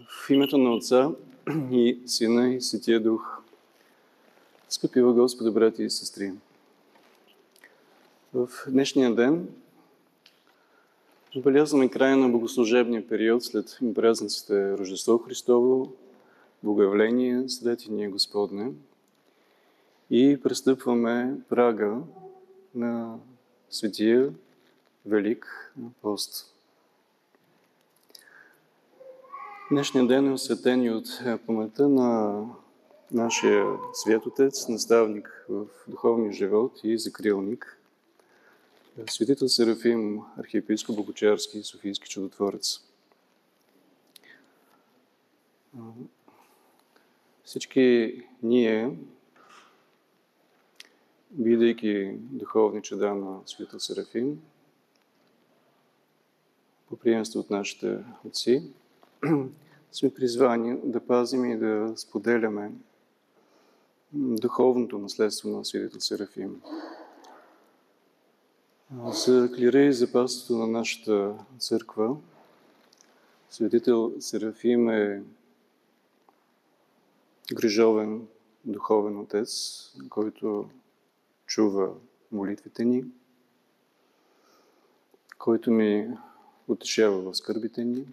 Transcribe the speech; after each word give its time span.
В 0.00 0.30
името 0.30 0.58
на 0.58 0.74
Отца 0.74 1.10
и 1.70 2.00
Сина 2.06 2.54
и 2.54 2.60
Светия 2.60 3.00
Дух. 3.00 3.42
Скъпи 4.68 5.00
във 5.00 5.16
Господа, 5.16 5.52
брати 5.52 5.82
и 5.82 5.90
сестри! 5.90 6.32
В 8.34 8.48
днешния 8.68 9.14
ден 9.14 9.48
отбелязваме 11.36 11.90
края 11.90 12.16
на 12.16 12.28
богослужебния 12.28 13.08
период 13.08 13.44
след 13.44 13.78
празниците 13.94 14.78
Рождество 14.78 15.18
Христово, 15.18 15.92
Богоявление, 16.62 17.48
Светение 17.48 18.08
Господне 18.08 18.72
и 20.10 20.40
пристъпваме 20.42 21.34
прага 21.48 21.98
на 22.74 23.16
Светия 23.70 24.32
Велик 25.06 25.74
пост. 26.02 26.54
Днешният 29.72 30.08
ден 30.08 30.28
е 30.28 30.32
осветен 30.32 30.82
и 30.82 30.90
от 30.90 31.06
паметта 31.46 31.88
на 31.88 32.44
нашия 33.12 33.66
святотец, 33.92 34.68
наставник 34.68 35.46
в 35.48 35.66
духовния 35.88 36.32
живот 36.32 36.80
и 36.84 36.98
закрилник, 36.98 37.80
светител 39.10 39.48
Серафим, 39.48 40.20
архиепископ 40.38 40.96
Богочарски, 40.96 41.62
Софийски 41.62 42.08
чудотворец. 42.08 42.80
Всички 47.44 48.14
ние, 48.42 48.96
бидейки 51.30 52.12
духовни 52.16 52.82
чеда 52.82 53.14
на 53.14 53.40
светител 53.46 53.80
Серафим, 53.80 54.42
по 56.88 56.96
приемство 56.96 57.40
от 57.40 57.50
нашите 57.50 57.98
отци, 58.24 58.72
сме 59.92 60.14
призвани 60.14 60.78
да 60.84 61.06
пазим 61.06 61.44
и 61.44 61.58
да 61.58 61.92
споделяме 61.96 62.72
духовното 64.12 64.98
наследство 64.98 65.48
на 65.48 65.64
свидетел 65.64 66.00
Серафим. 66.00 66.62
За 69.06 69.50
клира 69.56 69.82
и 69.82 69.92
за 69.92 70.12
паството 70.12 70.58
на 70.58 70.66
нашата 70.66 71.34
църква, 71.58 72.16
свидетел 73.50 74.12
Серафим 74.20 74.88
е 74.88 75.22
грижовен 77.54 78.26
духовен 78.64 79.18
отец, 79.18 79.82
който 80.10 80.70
чува 81.46 81.94
молитвите 82.32 82.84
ни, 82.84 83.04
който 85.38 85.70
ми 85.70 86.08
утешава 86.68 87.30
в 87.30 87.36
скърбите 87.36 87.84
ни, 87.84 88.06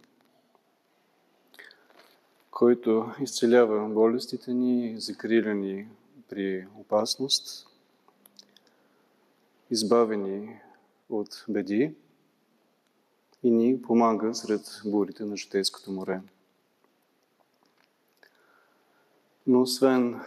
който 2.60 3.12
изцелява 3.22 3.90
болестите 3.90 4.54
ни, 4.54 5.00
закриля 5.00 5.54
ни 5.54 5.88
при 6.30 6.68
опасност, 6.76 7.68
избавени 9.72 10.60
от 11.10 11.46
беди 11.50 11.96
и 13.44 13.52
ни 13.52 13.82
помага 13.82 14.36
сред 14.36 14.82
бурите 14.86 15.26
на 15.26 15.38
житейското 15.38 15.92
море. 15.92 16.22
Но 19.48 19.62
освен 19.62 20.22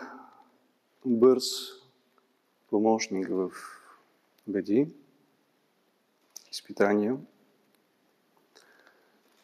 бърз 1.06 1.44
помощник 2.70 3.28
в 3.30 3.50
беди, 4.46 4.88
изпитания, 6.50 7.16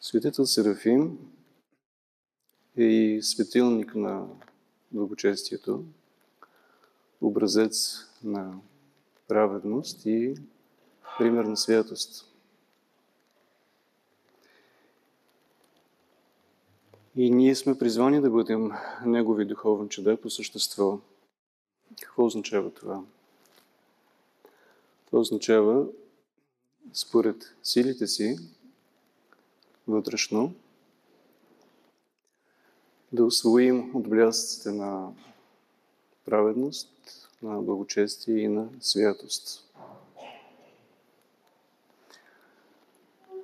светител 0.01 0.45
Серафим 0.45 1.17
е 2.79 2.83
и 2.83 3.21
светилник 3.23 3.95
на 3.95 4.27
благочестието, 4.91 5.83
образец 7.21 8.05
на 8.23 8.59
праведност 9.27 10.05
и 10.05 10.35
пример 11.17 11.43
на 11.43 11.57
святост. 11.57 12.25
И 17.15 17.31
ние 17.31 17.55
сме 17.55 17.77
призвани 17.77 18.21
да 18.21 18.29
бъдем 18.29 18.71
Негови 19.05 19.45
духовен 19.45 19.89
чеда 19.89 20.21
по 20.21 20.29
същество. 20.29 20.99
Какво 22.01 22.25
означава 22.25 22.73
това? 22.73 23.03
Това 25.05 25.19
означава, 25.19 25.87
според 26.93 27.55
силите 27.63 28.07
си, 28.07 28.37
вътрешно, 29.87 30.53
да 33.13 33.25
освоим 33.25 33.95
от 33.95 34.09
блясъците 34.09 34.71
на 34.71 35.11
праведност, 36.25 36.89
на 37.41 37.61
благочестие 37.61 38.37
и 38.37 38.47
на 38.47 38.69
святост. 38.79 39.65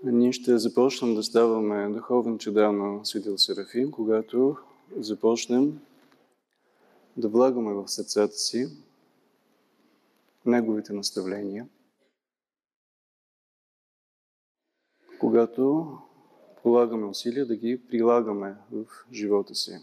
Ние 0.03 0.31
ще 0.31 0.57
започнем 0.57 1.15
да 1.15 1.23
ставаме 1.23 1.89
духовен 1.89 2.37
чеда 2.37 2.71
на 2.71 3.05
Светил 3.05 3.37
Серафим, 3.37 3.91
когато 3.91 4.57
започнем 4.97 5.81
да 7.17 7.29
влагаме 7.29 7.73
в 7.73 7.87
сърцата 7.87 8.33
си 8.33 8.67
неговите 10.45 10.93
наставления, 10.93 11.67
когато 15.19 15.97
полагаме 16.65 17.05
усилия 17.05 17.45
да 17.45 17.55
ги 17.55 17.81
прилагаме 17.87 18.55
в 18.71 18.85
живота 19.13 19.55
си. 19.55 19.79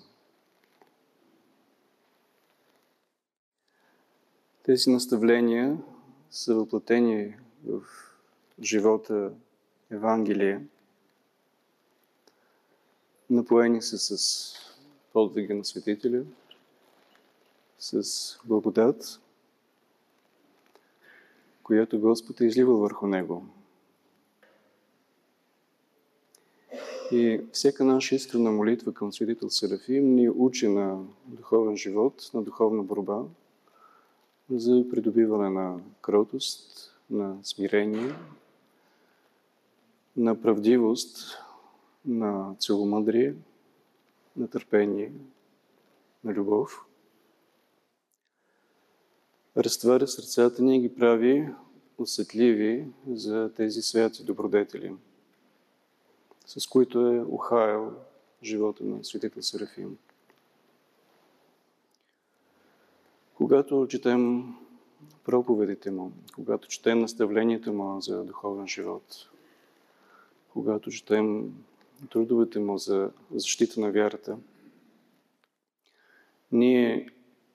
Тези 4.62 4.90
наставления 4.90 5.78
са 6.30 6.54
въплатени 6.54 7.36
в 7.66 7.82
живота 8.62 9.32
Евангелие, 9.90 10.66
напоени 13.30 13.82
са 13.82 13.98
с 13.98 14.54
подвига 15.12 15.54
на 15.54 15.64
светителя, 15.64 16.24
с 17.78 18.02
благодат, 18.44 19.20
която 21.62 22.00
Господ 22.00 22.40
е 22.40 22.44
изливал 22.44 22.76
върху 22.76 23.06
него. 23.06 23.46
И 27.12 27.40
всяка 27.52 27.84
наша 27.84 28.14
искрена 28.14 28.50
молитва 28.50 28.94
към 28.94 29.12
свидетел 29.12 29.50
Серафим 29.50 30.14
ни 30.14 30.30
учи 30.30 30.68
на 30.68 31.04
духовен 31.26 31.76
живот, 31.76 32.30
на 32.34 32.42
духовна 32.42 32.82
борба, 32.82 33.22
за 34.50 34.84
придобиване 34.90 35.50
на 35.50 35.80
кротост, 36.00 36.94
на 37.10 37.36
смирение, 37.42 38.14
на 40.16 40.40
правдивост, 40.42 41.38
на 42.04 42.54
целомъдрие, 42.58 43.34
на 44.36 44.48
търпение, 44.48 45.12
на 46.24 46.32
любов. 46.32 46.84
Разтваря 49.56 50.08
сърцата 50.08 50.62
ни 50.62 50.76
и 50.76 50.80
ги 50.80 50.94
прави 50.94 51.48
усетливи 51.98 52.86
за 53.10 53.50
тези 53.56 53.82
святи 53.82 54.24
добродетели– 54.24 54.92
с 56.46 56.66
които 56.66 57.06
е 57.06 57.20
ухаял 57.20 57.92
живота 58.42 58.84
на 58.84 59.04
светител 59.04 59.42
Серафим. 59.42 59.98
Когато 63.34 63.86
четем 63.90 64.54
проповедите 65.24 65.90
му, 65.90 66.12
когато 66.34 66.68
четем 66.68 66.98
наставленията 66.98 67.72
му 67.72 68.00
за 68.00 68.24
духовен 68.24 68.68
живот, 68.68 69.30
когато 70.52 70.90
четем 70.90 71.54
трудовете 72.10 72.58
му 72.58 72.78
за 72.78 73.10
защита 73.34 73.80
на 73.80 73.90
вярата, 73.90 74.38
ние 76.52 77.08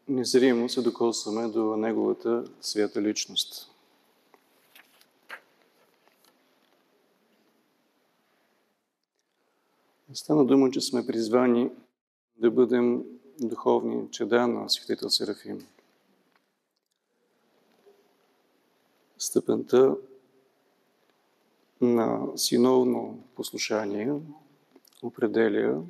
незримо 0.07 0.69
се 0.69 0.81
докосваме 0.81 1.47
до 1.47 1.77
неговата 1.77 2.43
свята 2.61 3.01
личност. 3.01 3.76
Стана 10.13 10.45
дума, 10.45 10.71
че 10.71 10.81
сме 10.81 11.05
призвани 11.05 11.71
да 12.37 12.51
бъдем 12.51 13.03
духовни 13.39 14.11
чеда 14.11 14.47
на 14.47 14.69
светител 14.69 15.09
Серафим. 15.09 15.67
Степента 19.17 19.95
на 21.81 22.27
синовно 22.37 23.23
послушание 23.35 24.13
определя 25.01 25.83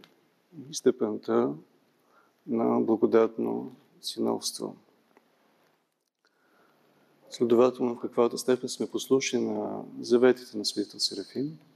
степента 0.71 1.53
на 2.47 2.79
благодатно 2.79 3.75
синовство. 4.01 4.75
Следователно, 7.29 7.95
в 7.95 7.99
каквато 7.99 8.37
степен 8.37 8.69
сме 8.69 8.89
послушни 8.89 9.39
на 9.39 9.83
заветите 9.99 10.57
на 10.57 10.65
светител 10.65 10.99
Серафим– 10.99 11.59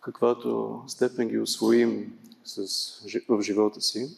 каквато 0.00 0.82
степен 0.86 1.28
ги 1.28 1.38
освоим 1.38 2.18
с, 2.44 2.66
в 3.28 3.42
живота 3.42 3.80
си, 3.80 4.16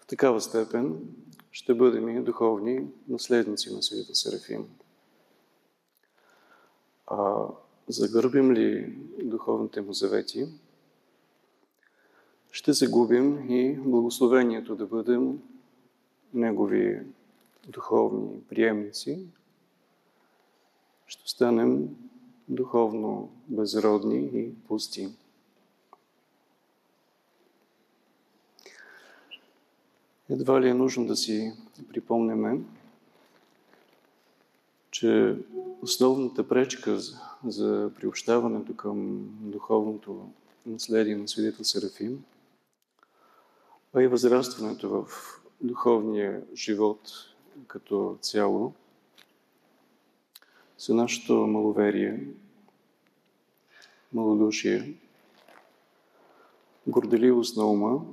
в 0.00 0.06
такава 0.06 0.40
степен 0.40 1.00
ще 1.50 1.74
бъдем 1.74 2.08
и 2.08 2.22
духовни 2.22 2.86
наследници 3.08 3.74
на 3.74 3.82
Святите 3.82 4.14
Серафим. 4.14 4.68
А 7.06 7.46
загърбим 7.88 8.52
ли 8.52 8.98
духовните 9.22 9.80
му 9.80 9.92
завети, 9.92 10.46
ще 12.50 12.72
загубим 12.72 13.50
и 13.50 13.74
благословението 13.74 14.76
да 14.76 14.86
бъдем 14.86 15.42
негови 16.34 17.02
духовни 17.68 18.40
приемници, 18.48 19.26
ще 21.06 21.30
станем 21.30 21.96
духовно 22.48 23.30
безродни 23.48 24.30
и 24.34 24.54
пусти. 24.68 25.08
Едва 30.30 30.60
ли 30.60 30.68
е 30.68 30.74
нужно 30.74 31.06
да 31.06 31.16
си 31.16 31.52
припомняме, 31.88 32.60
че 34.90 35.36
основната 35.82 36.48
пречка 36.48 36.98
за, 37.46 37.90
приобщаването 37.96 38.76
към 38.76 39.28
духовното 39.40 40.28
наследие 40.66 41.16
на 41.16 41.28
свидетел 41.28 41.64
Серафим, 41.64 42.24
а 43.94 44.02
и 44.02 44.08
възрастването 44.08 44.88
в 44.88 45.06
духовния 45.60 46.42
живот 46.54 47.00
като 47.66 48.18
цяло, 48.20 48.72
са 50.82 50.94
нашето 50.94 51.34
маловерие, 51.34 52.26
малодушие, 54.12 54.94
горделивост 56.86 57.56
на 57.56 57.66
ума 57.66 58.04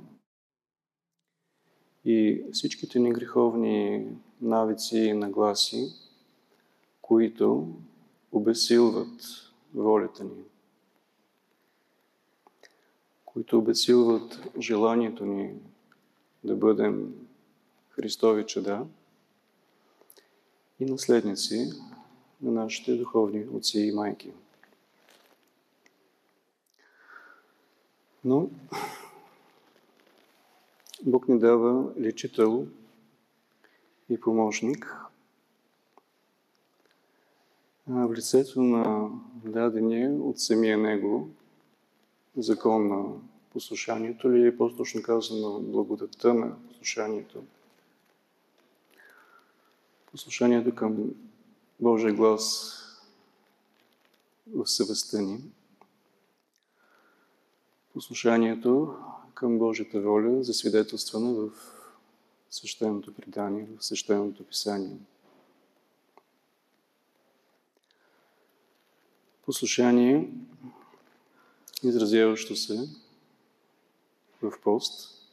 и 2.04 2.44
всичките 2.52 2.98
ни 2.98 3.12
греховни 3.12 4.06
навици 4.40 4.98
и 4.98 5.12
нагласи, 5.12 5.92
които 7.02 7.74
обесилват 8.32 9.20
волята 9.74 10.24
ни, 10.24 10.44
които 13.24 13.58
обесилват 13.58 14.48
желанието 14.58 15.26
ни 15.26 15.54
да 16.44 16.56
бъдем 16.56 17.14
Христови 17.88 18.46
чеда 18.46 18.86
и 20.80 20.84
наследници 20.84 21.70
на 22.42 22.50
нашите 22.50 22.96
духовни 22.96 23.46
отци 23.52 23.80
и 23.80 23.92
майки. 23.92 24.32
Но 28.24 28.50
Бог 31.02 31.28
ни 31.28 31.38
дава 31.38 31.92
лечител 32.00 32.66
и 34.08 34.20
помощник 34.20 34.96
в 37.86 38.14
лицето 38.16 38.62
на 38.62 39.10
дадения 39.44 40.12
от 40.12 40.40
самия 40.40 40.78
Него 40.78 41.28
закон 42.36 42.88
на 42.88 43.04
послушанието 43.52 44.32
или 44.32 44.56
по-точно 44.56 45.02
казано 45.02 45.60
благодата 45.60 46.34
на 46.34 46.56
послушанието. 46.68 47.44
Послушанието 50.12 50.74
към 50.74 51.10
Божия 51.80 52.12
глас 52.12 52.76
в 54.54 54.66
съвестта 54.66 55.20
ни. 55.20 55.40
Послушанието 57.92 58.94
към 59.34 59.58
Божията 59.58 60.00
воля 60.00 60.42
за 60.42 60.54
свидетелстване 60.54 61.32
в 61.32 61.50
свещеното 62.50 63.14
предание, 63.14 63.68
в 63.78 63.84
свещеното 63.84 64.44
писание. 64.44 64.96
Послушание, 69.42 70.30
изразяващо 71.82 72.56
се 72.56 72.88
в 74.42 74.52
пост, 74.62 75.26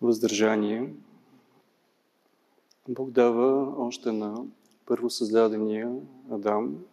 въздържание. 0.00 0.94
Бог 2.88 3.10
дава 3.10 3.74
още 3.78 4.12
на 4.12 4.44
първо 4.86 5.10
създадения 5.10 5.96
Адам 6.30 6.84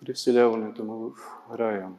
при 0.00 0.12
вселяването 0.12 0.84
му 0.84 0.98
в 0.98 1.14
рая. 1.58 1.92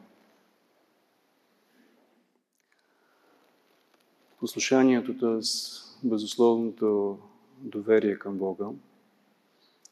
Послушанието, 4.38 5.18
т.е. 5.18 5.40
безусловното 6.08 7.18
доверие 7.58 8.18
към 8.18 8.38
Бога 8.38 8.66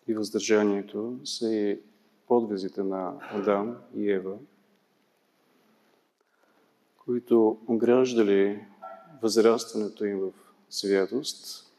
и 0.09 0.15
въздържанието 0.15 1.19
са 1.25 1.55
и 1.55 1.81
подвизите 2.27 2.83
на 2.83 3.15
Адам 3.31 3.77
и 3.95 4.11
Ева, 4.11 4.39
които 6.99 7.59
ограждали 7.69 8.67
възрастването 9.23 10.05
им 10.05 10.19
в 10.19 10.33
святост 10.71 11.70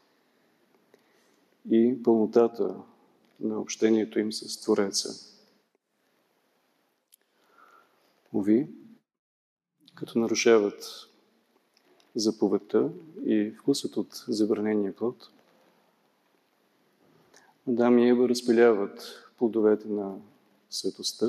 и 1.70 2.02
пълнотата 2.02 2.76
на 3.40 3.60
общението 3.60 4.18
им 4.18 4.32
с 4.32 4.60
Твореца. 4.60 5.08
Ови, 8.34 8.68
като 9.94 10.18
нарушават 10.18 11.08
заповедта 12.14 12.90
и 13.26 13.50
вкусът 13.50 13.96
от 13.96 14.24
забранения 14.28 14.96
плод, 14.96 15.30
Адам 17.68 17.98
и 17.98 18.08
Ева 18.08 18.28
разпиляват 18.28 19.28
плодовете 19.38 19.88
на 19.88 20.16
светостта 20.70 21.26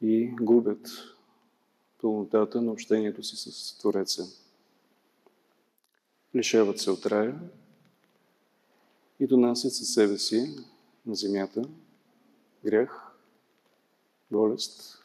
и 0.00 0.30
губят 0.40 0.88
пълнотата 2.00 2.62
на 2.62 2.72
общението 2.72 3.22
си 3.22 3.36
с 3.36 3.78
Твореца. 3.78 4.24
Лишават 6.34 6.78
се 6.78 6.90
от 6.90 7.06
рая 7.06 7.40
и 9.20 9.26
донасят 9.26 9.72
със 9.72 9.88
себе 9.88 10.18
си 10.18 10.56
на 11.06 11.14
земята 11.14 11.62
грях, 12.64 13.12
болест, 14.30 15.04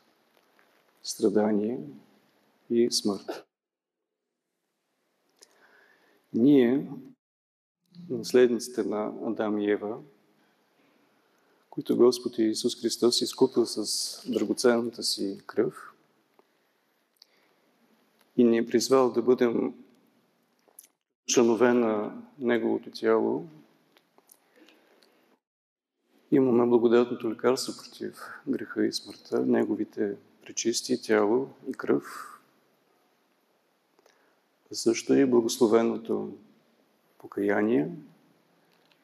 страдание 1.04 1.80
и 2.70 2.92
смърт. 2.92 3.46
Ние, 6.34 6.92
наследниците 8.10 8.84
на 8.84 9.14
Адам 9.26 9.60
и 9.60 9.72
Ева, 9.72 10.00
които 11.70 11.98
Господ 11.98 12.38
Исус 12.38 12.82
Христос 12.82 13.22
изкупил 13.22 13.66
с 13.66 14.22
драгоценната 14.32 15.04
си 15.04 15.42
кръв, 15.46 15.94
и 18.38 18.44
ни 18.44 18.58
е 18.58 18.68
призвал 18.68 19.12
да 19.12 19.22
бъдем 19.22 19.74
членове 21.26 21.74
на 21.74 22.22
Неговото 22.40 22.92
тяло, 22.92 23.48
имаме 26.36 26.66
благодатното 26.66 27.32
лекарство 27.32 27.84
против 27.84 28.18
греха 28.48 28.86
и 28.86 28.94
смъртта, 28.94 29.46
Неговите 29.46 30.16
пречисти 30.46 31.02
тяло 31.02 31.50
и 31.68 31.74
кръв, 31.74 32.04
също 34.72 35.13
и 35.13 35.25
благословеното 35.25 36.38
покаяние 37.18 37.90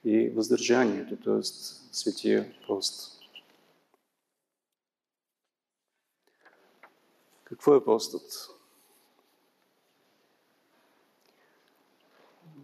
и 0.06 0.30
въздържанието, 0.30 1.16
т.е. 1.16 1.44
светия 1.92 2.54
пост. 2.68 3.20
Какво 7.44 7.76
е 7.76 7.84
постът? 7.84 8.50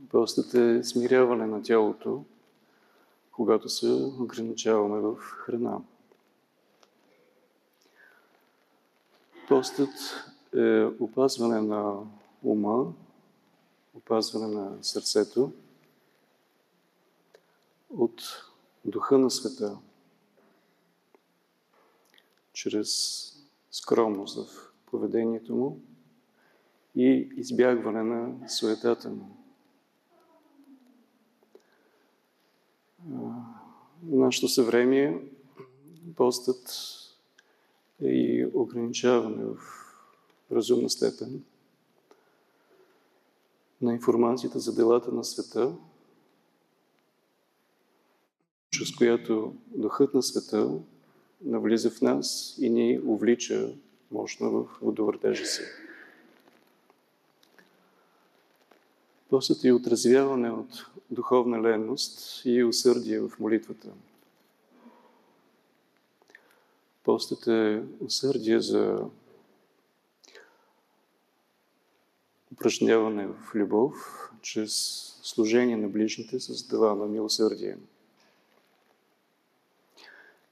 Постът 0.09 0.53
е 0.53 0.83
смиряване 0.83 1.45
на 1.45 1.63
тялото, 1.63 2.25
когато 3.35 3.69
се 3.69 3.91
ограничаваме 4.19 4.99
в 4.99 5.15
храна. 5.15 5.79
Постът 9.47 9.89
е 10.55 10.83
опазване 10.99 11.61
на 11.61 11.99
ума, 12.43 12.93
опазване 13.93 14.47
на 14.47 14.83
сърцето 14.83 15.51
от 17.89 18.21
духа 18.85 19.17
на 19.17 19.31
света, 19.31 19.77
чрез 22.53 23.21
скромност 23.71 24.47
в 24.47 24.71
поведението 24.85 25.55
му 25.55 25.79
и 26.95 27.29
избягване 27.37 28.03
на 28.03 28.49
суетата 28.49 29.09
му. 29.09 29.44
Нашето 34.07 34.47
съвремие 34.47 35.21
постът 36.15 36.69
е 38.03 38.07
и 38.07 38.45
ограничаване 38.53 39.43
в 39.43 39.57
разумна 40.51 40.89
степен 40.89 41.43
на 43.81 43.93
информацията 43.93 44.59
за 44.59 44.75
делата 44.75 45.11
на 45.11 45.23
света, 45.23 45.75
чрез 48.71 48.95
която 48.95 49.55
духът 49.67 50.13
на 50.13 50.23
света 50.23 50.79
навлиза 51.41 51.91
в 51.91 52.01
нас 52.01 52.57
и 52.61 52.69
ни 52.69 52.99
увлича 53.05 53.73
мощно 54.11 54.51
в 54.51 54.79
водовъртежа 54.81 55.45
си. 55.45 55.61
Постът 59.29 59.63
е 59.63 59.73
отразвяване 59.73 60.51
от 60.51 60.85
духовна 61.09 61.61
ленност 61.61 62.41
и 62.45 62.63
усърдие 62.63 63.19
в 63.19 63.31
молитвата. 63.39 63.89
Постът 67.03 67.47
е 67.47 67.83
усърдие 67.99 68.59
за 68.59 69.09
упражняване 72.53 73.27
в 73.27 73.55
любов, 73.55 73.93
чрез 74.41 74.71
служение 75.23 75.77
на 75.77 75.89
ближните 75.89 76.39
с 76.39 76.67
дела 76.67 76.95
на 76.95 77.05
милосърдие. 77.05 77.77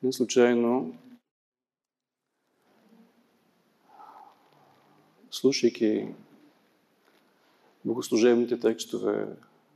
Не 0.04 0.14
случайно, 0.14 0.98
слушайки 5.32 6.08
богослужебните 7.86 8.60
текстове 8.60 9.28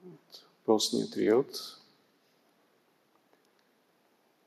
от 0.06 0.46
постния 0.66 1.10
триот, 1.10 1.78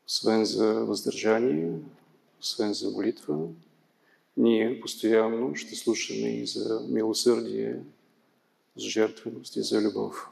освен 0.06 0.44
за 0.44 0.74
въздържание, 0.74 1.78
освен 2.40 2.74
за 2.74 2.90
молитва, 2.90 3.38
ние 4.36 4.80
постоянно 4.80 5.56
ще 5.56 5.76
слушаме 5.76 6.28
и 6.28 6.46
за 6.46 6.80
милосърдие, 6.88 7.82
за 8.76 8.88
жертвеност 8.88 9.56
и 9.56 9.62
за 9.62 9.80
любов. 9.80 10.28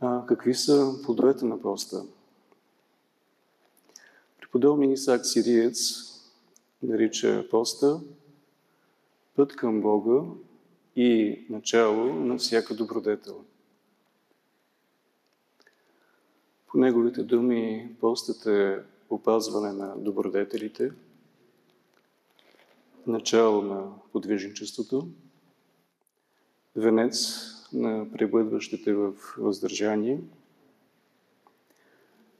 А 0.00 0.26
какви 0.26 0.54
са 0.54 0.94
плодовете 1.04 1.44
на 1.44 1.62
поста? 1.62 2.04
Преподобен 4.40 4.92
Исак 4.92 5.26
Сириец 5.26 5.78
нарича 6.82 7.46
поста 7.50 8.00
път 9.36 9.56
към 9.56 9.80
Бога 9.80 10.22
и 10.96 11.40
начало 11.50 12.04
на 12.04 12.36
всяка 12.38 12.74
добродетел. 12.74 13.44
По 16.66 16.78
неговите 16.78 17.22
думи, 17.22 17.96
постът 18.00 18.46
е 18.46 18.78
опазване 19.10 19.72
на 19.72 19.94
добродетелите, 19.96 20.92
начало 23.06 23.62
на 23.62 23.92
подвижничеството, 24.12 25.08
венец 26.76 27.38
на 27.72 28.06
пребъдващите 28.12 28.94
в 28.94 29.12
въздържание, 29.38 30.20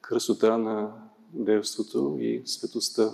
красота 0.00 0.58
на 0.58 0.92
девството 1.32 2.16
и 2.20 2.42
светостта, 2.44 3.10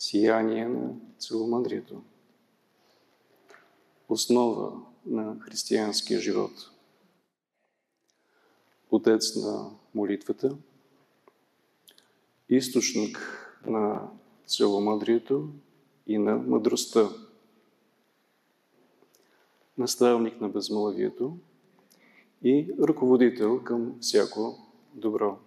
сияние 0.00 0.68
на 0.68 0.94
целомъдрието, 1.18 2.02
основа 4.08 4.82
на 5.06 5.40
християнския 5.40 6.20
живот, 6.20 6.70
отец 8.90 9.36
на 9.36 9.70
молитвата– 9.94 10.56
източник 12.48 13.18
на 13.66 14.10
целомъдрието 14.46 15.48
и 16.06 16.18
на 16.18 16.36
мъдростта, 16.36 17.08
наставник 19.78 20.40
на 20.40 20.48
безмълвието 20.48 21.36
и 22.42 22.74
ръководител 22.80 23.64
към 23.64 23.96
всяко 24.00 24.68
добро. 24.94 25.38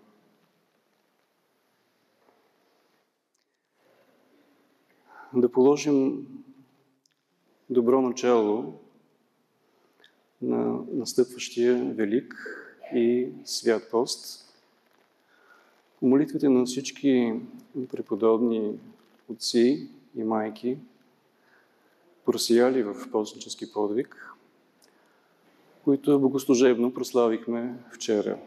Да 5.36 5.52
положим 5.52 6.28
добро 7.70 8.02
начало 8.02 8.80
на 10.42 10.80
настъпващия 10.92 11.94
велик 11.94 12.36
и 12.96 13.30
свят 13.46 13.84
пост– 13.92 14.40
молитвите 16.04 16.50
на 16.50 16.66
всички 16.66 17.34
преподобни 17.92 18.80
отци 19.30 19.90
и 20.16 20.24
майки, 20.24 20.78
просияли 22.26 22.84
в 22.84 22.96
постнически 23.12 23.72
подвиг, 23.72 24.34
които 25.84 26.20
богослужебно 26.20 26.94
прославихме 26.94 27.76
вчера. 27.92 28.40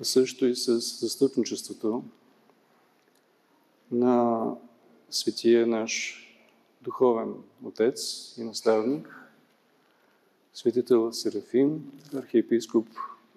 А 0.00 0.04
също 0.04 0.46
и 0.46 0.56
с 0.56 0.78
застъпничеството 0.78 2.02
на 3.90 4.54
светия 5.10 5.66
наш 5.66 6.22
духовен 6.82 7.34
отец 7.66 8.34
и 8.38 8.44
наставник, 8.44 9.08
светител 10.52 11.12
Серафим, 11.12 11.92
архиепископ 12.14 12.86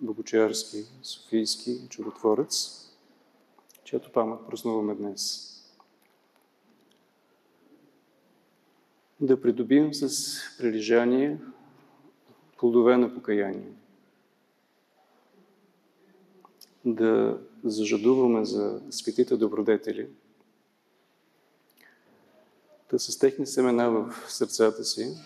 Богочарски, 0.02 0.86
Софийски 1.02 1.90
чудотворец, 1.90 2.86
чиято 3.84 4.12
памет 4.12 4.40
празнуваме 4.48 4.96
днес. 4.96 5.46
Да 9.20 9.42
придобием 9.42 9.94
с 9.94 10.40
прилежание 10.58 11.40
плодове 12.58 12.98
на 12.98 13.14
покаяние. 13.16 13.74
Да 16.86 17.42
зажадуваме 17.64 18.46
за 18.46 18.82
светите 18.90 19.38
добродетели, 19.38 20.10
да 22.92 23.00
с 23.00 23.18
техни 23.18 23.48
семена 23.48 23.90
в 23.90 24.16
сърцата 24.28 24.84
си, 24.84 25.18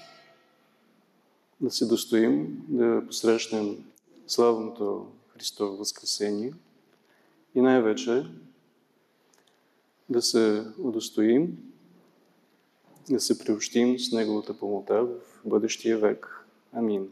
да 1.62 1.72
се 1.72 1.86
достоим, 1.86 2.66
да 2.68 3.04
посрещнем 3.08 3.86
славното 4.28 5.08
Христово 5.28 5.78
възкресение 5.78 6.54
и 7.56 7.62
най-вече 7.62 8.26
да 10.10 10.22
се 10.22 10.66
удостоим, 10.80 11.58
да 13.10 13.20
се 13.20 13.40
приобщим 13.40 14.00
с 14.00 14.12
Неговата 14.12 14.60
пълнота 14.60 15.02
в 15.02 15.18
бъдещия 15.46 15.98
век. 15.98 16.46
Амин. 16.74 17.10